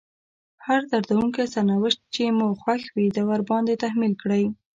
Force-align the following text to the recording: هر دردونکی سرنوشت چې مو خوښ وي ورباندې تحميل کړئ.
هر 0.65 0.81
دردونکی 0.91 1.45
سرنوشت 1.53 1.99
چې 2.13 2.23
مو 2.37 2.47
خوښ 2.61 2.81
وي 2.95 3.07
ورباندې 3.29 3.79
تحميل 3.83 4.13
کړئ. 4.21 4.43